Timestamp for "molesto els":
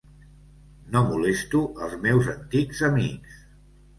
1.09-1.93